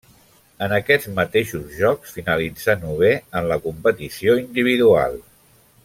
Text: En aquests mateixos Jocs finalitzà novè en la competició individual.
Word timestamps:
En 0.67 0.71
aquests 0.77 1.09
mateixos 1.19 1.75
Jocs 1.81 2.15
finalitzà 2.17 2.77
novè 2.87 3.13
en 3.41 3.47
la 3.53 3.59
competició 3.67 4.39
individual. 4.45 5.21